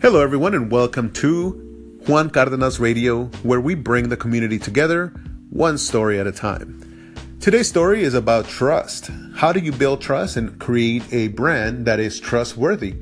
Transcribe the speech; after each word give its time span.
Hello, 0.00 0.20
everyone, 0.22 0.54
and 0.54 0.70
welcome 0.70 1.10
to 1.14 1.50
Juan 2.06 2.30
Cardenas 2.30 2.78
Radio, 2.78 3.24
where 3.42 3.60
we 3.60 3.74
bring 3.74 4.08
the 4.08 4.16
community 4.16 4.56
together 4.56 5.08
one 5.50 5.76
story 5.76 6.20
at 6.20 6.26
a 6.28 6.30
time. 6.30 7.16
Today's 7.40 7.68
story 7.68 8.04
is 8.04 8.14
about 8.14 8.46
trust. 8.46 9.10
How 9.34 9.52
do 9.52 9.58
you 9.58 9.72
build 9.72 10.00
trust 10.00 10.36
and 10.36 10.56
create 10.60 11.02
a 11.12 11.28
brand 11.28 11.84
that 11.86 11.98
is 11.98 12.20
trustworthy? 12.20 12.94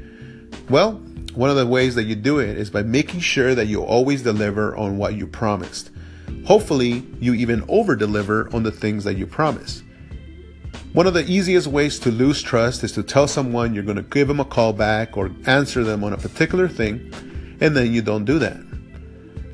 Well, 0.71 0.93
one 1.35 1.51
of 1.51 1.57
the 1.57 1.67
ways 1.67 1.97
that 1.97 2.05
you 2.05 2.15
do 2.15 2.39
it 2.39 2.57
is 2.57 2.71
by 2.71 2.83
making 2.83 3.21
sure 3.21 3.55
that 3.55 3.67
you 3.67 3.83
always 3.83 4.23
deliver 4.23 4.75
on 4.75 4.97
what 4.97 5.17
you 5.17 5.27
promised. 5.27 5.91
Hopefully, 6.47 7.07
you 7.21 7.35
even 7.35 7.63
over 7.69 7.95
deliver 7.95 8.49
on 8.55 8.63
the 8.63 8.73
things 8.73 9.05
that 9.05 9.19
you 9.19 9.27
promise. 9.27 9.83
One 10.97 11.07
of 11.07 11.13
the 11.13 11.31
easiest 11.31 11.67
ways 11.67 11.99
to 11.99 12.11
lose 12.11 12.41
trust 12.41 12.83
is 12.83 12.93
to 12.93 13.03
tell 13.03 13.29
someone 13.29 13.75
you're 13.75 13.85
going 13.85 13.99
to 13.99 14.03
give 14.03 14.29
them 14.29 14.41
a 14.41 14.47
call 14.47 14.73
back 14.73 15.19
or 15.19 15.31
answer 15.45 15.85
them 15.85 16.03
on 16.03 16.15
a 16.15 16.17
particular 16.17 16.69
thing, 16.69 17.13
and 17.61 17.77
then 17.77 17.93
you 17.93 18.01
don't 18.01 18.25
do 18.25 18.39
that. 18.39 18.57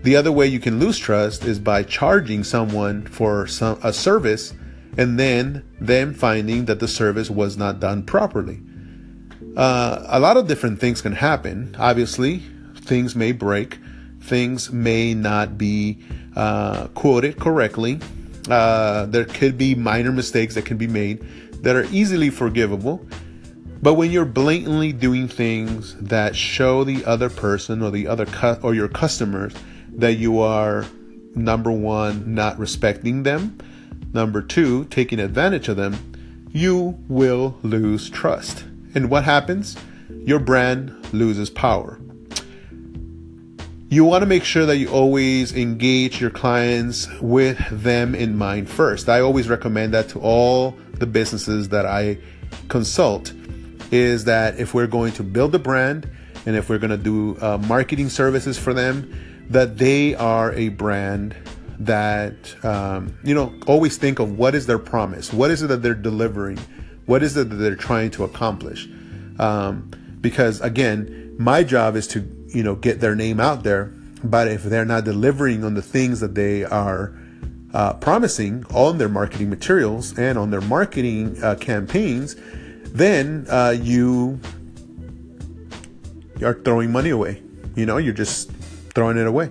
The 0.04 0.14
other 0.14 0.30
way 0.30 0.46
you 0.46 0.60
can 0.60 0.78
lose 0.78 0.98
trust 0.98 1.44
is 1.44 1.58
by 1.58 1.82
charging 1.82 2.44
someone 2.44 3.04
for 3.06 3.48
some, 3.48 3.76
a 3.82 3.92
service 3.92 4.54
and 4.96 5.18
then 5.18 5.64
them 5.80 6.14
finding 6.14 6.66
that 6.66 6.78
the 6.78 6.86
service 6.86 7.28
was 7.28 7.56
not 7.56 7.80
done 7.80 8.04
properly. 8.04 8.60
Uh, 9.56 10.04
a 10.06 10.20
lot 10.20 10.36
of 10.36 10.46
different 10.46 10.78
things 10.78 11.02
can 11.02 11.12
happen. 11.12 11.74
Obviously, 11.76 12.40
things 12.82 13.16
may 13.16 13.32
break, 13.32 13.80
things 14.20 14.70
may 14.70 15.12
not 15.12 15.58
be 15.58 16.04
uh, 16.36 16.86
quoted 16.94 17.40
correctly 17.40 17.98
uh, 18.48 19.06
there 19.06 19.24
could 19.24 19.56
be 19.56 19.74
minor 19.74 20.12
mistakes 20.12 20.54
that 20.54 20.64
can 20.64 20.76
be 20.76 20.86
made 20.86 21.22
that 21.62 21.76
are 21.76 21.84
easily 21.84 22.30
forgivable. 22.30 23.06
But 23.80 23.94
when 23.94 24.10
you're 24.10 24.24
blatantly 24.24 24.92
doing 24.92 25.28
things 25.28 25.96
that 25.96 26.36
show 26.36 26.84
the 26.84 27.04
other 27.04 27.28
person 27.28 27.82
or 27.82 27.90
the 27.90 28.06
other 28.06 28.26
cu- 28.26 28.58
or 28.62 28.74
your 28.74 28.88
customers 28.88 29.54
that 29.96 30.14
you 30.14 30.40
are 30.40 30.86
number 31.34 31.72
one 31.72 32.34
not 32.34 32.58
respecting 32.58 33.24
them, 33.24 33.58
number 34.12 34.40
two 34.42 34.84
taking 34.84 35.18
advantage 35.18 35.68
of 35.68 35.76
them, 35.76 35.96
you 36.50 36.98
will 37.08 37.58
lose 37.62 38.08
trust. 38.10 38.64
And 38.94 39.10
what 39.10 39.24
happens? 39.24 39.76
Your 40.24 40.38
brand 40.38 41.12
loses 41.12 41.50
power 41.50 41.98
you 43.92 44.06
want 44.06 44.22
to 44.22 44.26
make 44.26 44.42
sure 44.42 44.64
that 44.64 44.78
you 44.78 44.88
always 44.88 45.54
engage 45.54 46.18
your 46.18 46.30
clients 46.30 47.06
with 47.20 47.58
them 47.70 48.14
in 48.14 48.34
mind 48.34 48.66
first. 48.66 49.06
I 49.06 49.20
always 49.20 49.50
recommend 49.50 49.92
that 49.92 50.08
to 50.10 50.18
all 50.18 50.74
the 50.94 51.04
businesses 51.04 51.68
that 51.68 51.84
I 51.84 52.16
consult 52.68 53.34
is 53.90 54.24
that 54.24 54.58
if 54.58 54.72
we're 54.72 54.86
going 54.86 55.12
to 55.12 55.22
build 55.22 55.54
a 55.54 55.58
brand 55.58 56.08
and 56.46 56.56
if 56.56 56.70
we're 56.70 56.78
going 56.78 56.88
to 56.88 56.96
do 56.96 57.36
uh, 57.42 57.58
marketing 57.68 58.08
services 58.08 58.58
for 58.58 58.72
them, 58.72 59.14
that 59.50 59.76
they 59.76 60.14
are 60.14 60.54
a 60.54 60.70
brand 60.70 61.36
that, 61.80 62.64
um, 62.64 63.14
you 63.22 63.34
know, 63.34 63.54
always 63.66 63.98
think 63.98 64.20
of 64.20 64.38
what 64.38 64.54
is 64.54 64.64
their 64.64 64.78
promise? 64.78 65.34
What 65.34 65.50
is 65.50 65.60
it 65.60 65.66
that 65.66 65.82
they're 65.82 65.92
delivering? 65.92 66.58
What 67.04 67.22
is 67.22 67.36
it 67.36 67.50
that 67.50 67.56
they're 67.56 67.76
trying 67.76 68.10
to 68.12 68.24
accomplish? 68.24 68.88
Um, 69.38 69.90
because 70.22 70.62
again, 70.62 71.34
my 71.38 71.62
job 71.62 71.94
is 71.96 72.06
to 72.08 72.41
you 72.54 72.62
know 72.62 72.74
get 72.74 73.00
their 73.00 73.14
name 73.14 73.40
out 73.40 73.62
there 73.62 73.92
but 74.24 74.48
if 74.48 74.62
they're 74.62 74.84
not 74.84 75.04
delivering 75.04 75.64
on 75.64 75.74
the 75.74 75.82
things 75.82 76.20
that 76.20 76.34
they 76.34 76.64
are 76.64 77.16
uh, 77.74 77.94
promising 77.94 78.64
on 78.74 78.98
their 78.98 79.08
marketing 79.08 79.48
materials 79.48 80.16
and 80.18 80.38
on 80.38 80.50
their 80.50 80.60
marketing 80.60 81.36
uh, 81.42 81.54
campaigns 81.56 82.36
then 82.92 83.46
uh, 83.48 83.74
you 83.76 84.38
are 86.44 86.54
throwing 86.54 86.92
money 86.92 87.10
away. 87.10 87.42
You 87.74 87.86
know 87.86 87.96
you're 87.96 88.14
just 88.14 88.50
throwing 88.94 89.16
it 89.16 89.26
away. 89.26 89.50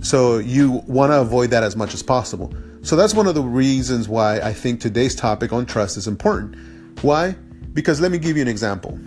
So 0.00 0.38
you 0.38 0.82
want 0.86 1.12
to 1.12 1.20
avoid 1.20 1.50
that 1.50 1.62
as 1.62 1.76
much 1.76 1.94
as 1.94 2.02
possible. 2.02 2.54
So 2.82 2.96
that's 2.96 3.14
one 3.14 3.26
of 3.26 3.34
the 3.34 3.42
reasons 3.42 4.08
why 4.08 4.40
i 4.40 4.52
think 4.52 4.80
today's 4.80 5.14
topic 5.14 5.52
on 5.52 5.66
trust 5.66 5.96
is 5.96 6.06
important. 6.06 6.56
Why? 7.02 7.32
Because 7.72 8.00
let 8.00 8.12
me 8.12 8.18
give 8.18 8.36
you 8.36 8.42
an 8.42 8.48
example. 8.48 8.98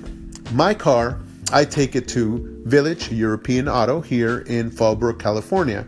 My 0.51 0.73
car 0.73 1.19
I 1.51 1.63
take 1.63 1.95
it 1.95 2.09
to 2.09 2.61
Village 2.65 3.09
European 3.09 3.69
Auto 3.69 4.01
here 4.01 4.39
in 4.39 4.69
Fallbrook, 4.69 5.17
California. 5.17 5.87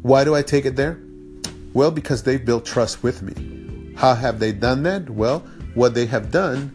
Why 0.00 0.24
do 0.24 0.34
I 0.34 0.40
take 0.40 0.64
it 0.64 0.74
there? 0.74 0.98
Well, 1.74 1.90
because 1.90 2.22
they've 2.22 2.42
built 2.42 2.64
trust 2.64 3.02
with 3.02 3.20
me. 3.20 3.94
How 3.94 4.14
have 4.14 4.38
they 4.38 4.52
done 4.52 4.82
that? 4.84 5.10
Well, 5.10 5.40
what 5.74 5.92
they 5.94 6.06
have 6.06 6.30
done 6.30 6.74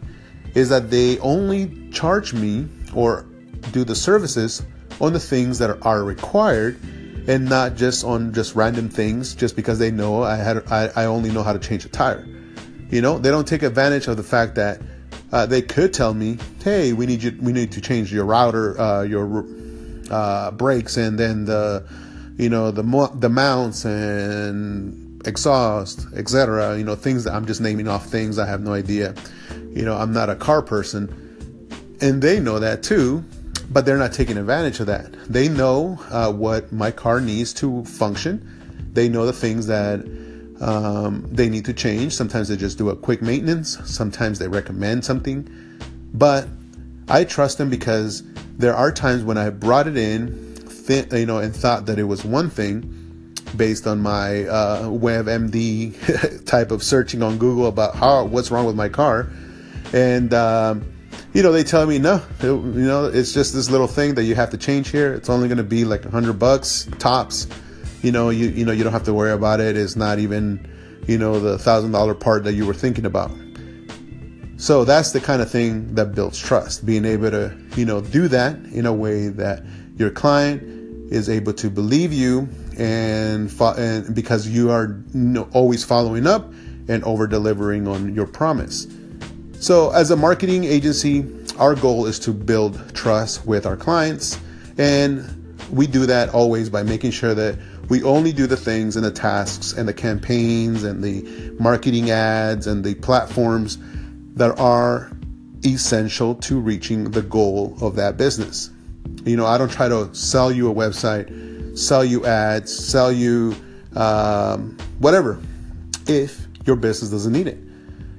is 0.54 0.70
that 0.70 0.92
they 0.92 1.18
only 1.20 1.90
charge 1.90 2.34
me 2.34 2.68
or 2.94 3.26
do 3.72 3.84
the 3.84 3.96
services 3.96 4.62
on 5.02 5.12
the 5.14 5.20
things 5.20 5.58
that 5.58 5.84
are 5.84 6.04
required 6.04 6.80
and 7.28 7.50
not 7.50 7.76
just 7.76 8.06
on 8.06 8.32
just 8.34 8.56
random 8.56 8.88
things 8.88 9.34
just 9.34 9.56
because 9.56 9.80
they 9.80 9.90
know 9.90 10.22
I 10.22 10.36
had 10.36 10.72
I, 10.72 10.92
I 10.96 11.06
only 11.06 11.32
know 11.32 11.42
how 11.42 11.54
to 11.54 11.60
change 11.60 11.86
a 11.86 11.90
tire. 11.90 12.26
You 12.92 13.02
know, 13.02 13.18
they 13.18 13.32
don't 13.32 13.48
take 13.48 13.64
advantage 13.64 14.08
of 14.08 14.16
the 14.16 14.24
fact 14.24 14.54
that 14.56 14.80
uh, 15.35 15.46
they 15.46 15.62
could 15.62 15.94
tell 15.94 16.13
me, 16.13 16.38
"Hey, 16.63 16.94
we 16.94 17.06
need 17.06 17.22
you. 17.22 17.38
We 17.41 17.51
need 17.51 17.73
to 17.73 17.81
change 17.81 18.12
your 18.13 18.23
router, 18.23 18.79
uh, 18.79 19.01
your 19.01 19.46
uh, 20.09 20.51
brakes, 20.51 20.96
and 20.96 21.19
then 21.19 21.44
the, 21.44 21.84
you 22.38 22.47
know, 22.47 22.72
the 22.72 22.84
mo- 22.84 23.13
the 23.13 23.28
mounts 23.28 23.84
and 23.84 25.22
exhaust, 25.28 26.07
etc. 26.16 26.78
You 26.78 26.85
know, 26.85 26.96
things 26.96 27.25
that 27.25 27.34
I'm 27.34 27.46
just 27.46 27.59
naming 27.59 27.90
off 27.90 28.06
things. 28.06 28.40
I 28.40 28.46
have 28.46 28.62
no 28.62 28.72
idea. 28.72 29.13
You 29.72 29.84
know, 29.84 29.97
I'm 29.97 30.13
not 30.13 30.29
a 30.29 30.35
car 30.35 30.62
person, 30.62 31.09
and 32.00 32.22
they 32.22 32.40
know 32.40 32.59
that 32.59 32.81
too, 32.81 33.22
but 33.69 33.85
they're 33.85 33.97
not 33.97 34.13
taking 34.13 34.38
advantage 34.38 34.79
of 34.79 34.85
that. 34.88 35.12
They 35.28 35.50
know 35.50 36.00
uh, 36.12 36.31
what 36.31 36.72
my 36.72 36.91
car 36.91 37.19
needs 37.19 37.53
to 37.56 37.84
function. 37.84 38.40
They 38.94 39.09
know 39.09 39.25
the 39.25 39.34
things 39.34 39.67
that 39.67 40.00
um, 40.62 41.28
they 41.32 41.50
need 41.50 41.66
to 41.66 41.74
change. 41.74 42.14
Sometimes 42.14 42.48
they 42.48 42.58
just 42.58 42.78
do 42.78 42.90
a 42.90 42.96
quick 42.96 43.22
maintenance. 43.22 43.78
Sometimes 43.86 44.40
they 44.40 44.48
recommend 44.48 45.04
something. 45.04 45.50
But 46.14 46.48
I 47.10 47.24
trust 47.26 47.58
them 47.58 47.70
because 47.70 48.24
there 48.58 48.74
are 48.74 48.92
times 48.92 49.24
when 49.24 49.38
I 49.38 49.50
brought 49.50 49.88
it 49.88 49.98
in, 49.98 50.56
th- 50.88 51.12
you 51.12 51.26
know, 51.26 51.40
and 51.40 51.56
thought 51.56 51.86
that 51.88 52.00
it 52.00 52.04
was 52.04 52.24
one 52.24 52.50
thing 52.50 53.36
based 53.56 53.86
on 53.88 54.02
my 54.02 54.46
uh, 54.46 54.84
WebMD 54.84 56.46
type 56.46 56.72
of 56.72 56.84
searching 56.84 57.22
on 57.22 57.38
Google 57.38 57.68
about 57.68 57.96
how 57.96 58.26
what's 58.26 58.52
wrong 58.52 58.66
with 58.66 58.76
my 58.76 58.90
car, 58.90 59.30
and 59.94 60.34
um, 60.34 60.92
you 61.34 61.44
know 61.44 61.52
they 61.52 61.64
tell 61.64 61.86
me 61.86 62.00
no, 62.00 62.22
it, 62.40 62.46
you 62.46 62.86
know 62.86 63.06
it's 63.06 63.34
just 63.34 63.54
this 63.54 63.70
little 63.70 63.88
thing 63.88 64.16
that 64.16 64.24
you 64.24 64.36
have 64.36 64.50
to 64.52 64.58
change 64.58 64.90
here. 64.90 65.14
It's 65.14 65.30
only 65.30 65.48
going 65.48 65.58
to 65.58 65.64
be 65.64 65.86
like 65.86 66.04
hundred 66.06 66.40
bucks 66.40 66.90
tops 66.98 67.48
you 68.06 68.12
know 68.12 68.30
you 68.30 68.50
you 68.50 68.64
know 68.64 68.72
you 68.72 68.84
don't 68.84 68.94
have 68.94 69.04
to 69.06 69.14
worry 69.14 69.32
about 69.32 69.60
it. 69.60 69.76
It's 69.76 69.96
not 69.96 70.20
even 70.20 70.68
you 71.08 71.18
know 71.18 71.40
the 71.40 71.58
thousand 71.58 71.92
dollar 71.92 72.14
part 72.14 72.44
that 72.44 72.54
you 72.54 72.66
were 72.68 72.74
thinking 72.74 73.06
about. 73.06 73.32
So 74.58 74.86
that's 74.86 75.12
the 75.12 75.20
kind 75.20 75.42
of 75.42 75.50
thing 75.50 75.96
that 75.96 76.14
builds 76.14 76.40
trust 76.40 76.86
being 76.86 77.04
able 77.04 77.32
to 77.32 77.58
you 77.76 77.84
know 77.84 78.02
do 78.02 78.28
that 78.28 78.58
in 78.72 78.86
a 78.86 78.94
way 78.94 79.30
that 79.30 79.64
your 79.98 80.12
client 80.12 80.62
is 81.12 81.30
able 81.30 81.54
to 81.54 81.70
believe 81.70 82.14
you 82.14 82.48
and, 82.78 83.52
fo- 83.52 83.76
and 83.76 84.14
because 84.14 84.48
you 84.48 84.72
are 84.72 85.04
you 85.14 85.20
know, 85.20 85.50
always 85.54 85.84
following 85.84 86.28
up 86.28 86.52
and 86.88 87.04
over 87.06 87.28
delivering 87.28 87.88
on 87.88 88.14
your 88.14 88.26
promise. 88.26 88.88
So 89.60 89.92
as 89.92 90.12
a 90.12 90.16
marketing 90.16 90.64
agency 90.64 91.26
our 91.58 91.74
goal 91.74 92.06
is 92.06 92.20
to 92.20 92.34
build 92.34 92.94
trust 92.94 93.46
with 93.46 93.66
our 93.66 93.78
clients 93.78 94.40
and 94.78 95.45
we 95.75 95.86
do 95.86 96.06
that 96.06 96.30
always 96.30 96.69
by 96.69 96.84
making 96.84 97.12
sure 97.12 97.36
that 97.36 97.59
we 97.90 98.02
only 98.03 98.31
do 98.31 98.47
the 98.47 98.56
things 98.56 98.96
and 98.96 99.06
the 99.06 99.12
tasks 99.12 99.74
and 99.74 99.88
the 99.88 99.94
campaigns 99.94 100.84
and 100.84 101.03
the 101.03 101.22
marketing 101.59 102.12
ads 102.12 102.66
and 102.66 102.84
the 102.84 102.96
platforms 102.96 103.78
that 104.35 104.58
are 104.58 105.12
essential 105.66 106.35
to 106.35 106.59
reaching 106.59 107.12
the 107.12 107.22
goal 107.22 107.78
of 107.81 107.97
that 107.97 108.16
business. 108.16 108.72
You 109.25 109.35
know, 109.35 109.46
I 109.46 109.58
don't 109.58 109.72
try 109.72 109.90
to 109.90 110.14
sell 110.16 110.50
you 110.50 110.72
a 110.72 110.73
website, 110.73 111.78
sell 111.78 112.05
you 112.05 112.26
ads, 112.26 112.73
sell 112.73 113.11
you 113.11 113.53
um, 113.96 114.78
whatever 115.00 115.41
if 116.08 116.47
your 116.66 116.78
business 116.78 117.11
doesn't 117.11 117.34
need 117.34 117.47
it. 117.47 117.58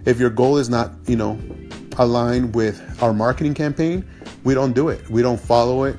If 0.04 0.20
your 0.20 0.31
goal 0.31 0.58
is 0.58 0.69
not, 0.69 0.92
you 1.06 1.16
know, 1.16 1.40
aligned 1.96 2.54
with 2.54 3.02
our 3.02 3.14
marketing 3.14 3.54
campaign, 3.54 4.04
we 4.44 4.52
don't 4.52 4.75
do 4.75 4.90
it. 4.90 5.08
We 5.08 5.22
don't 5.22 5.40
follow 5.40 5.84
it. 5.84 5.96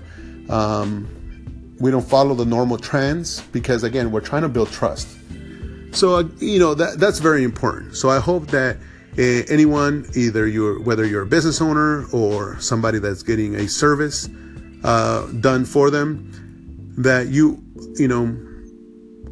Um, 0.50 1.10
we 1.80 1.92
don't 1.92 2.08
follow 2.08 2.34
the 2.34 2.46
normal 2.46 2.78
trends 2.78 3.42
because 3.52 3.84
again 3.84 4.12
we're 4.12 4.22
trying 4.22 4.42
to 4.42 4.50
build 4.50 4.72
trust. 4.72 5.08
So 5.92 6.16
uh, 6.16 6.24
you 6.40 6.60
know 6.60 6.74
that 6.74 7.00
that's 7.00 7.20
very 7.20 7.44
important. 7.44 7.96
So 7.96 8.10
i 8.10 8.20
hope 8.20 8.48
that 8.48 8.78
uh, 9.18 9.22
anyone 9.50 10.08
either 10.16 10.48
you're 10.48 10.82
whether 10.82 11.06
you're 11.06 11.24
a 11.24 11.28
business 11.28 11.62
owner 11.62 12.06
or 12.12 12.60
somebody 12.60 13.00
that's 13.00 13.24
getting 13.24 13.56
a 13.56 13.68
service 13.68 14.30
uh, 14.84 15.26
done 15.40 15.66
for 15.66 15.90
them 15.90 16.32
that 16.98 17.28
you 17.28 17.64
you 17.96 18.08
know 18.08 18.36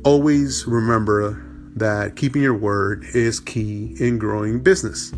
always 0.03 0.65
remember 0.68 1.41
that 1.75 2.15
keeping 2.15 2.41
your 2.41 2.53
word 2.53 3.03
is 3.13 3.39
key 3.39 3.95
in 4.00 4.18
growing 4.18 4.62
business. 4.62 5.13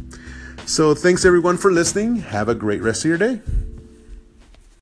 So 0.66 0.96
thanks 0.96 1.24
everyone 1.24 1.58
for 1.58 1.72
listening. 1.72 2.18
Have 2.18 2.50
a 2.50 2.56
great 2.56 2.82
rest 2.82 3.06
of 3.06 3.10
your 3.10 3.18
day 3.18 3.42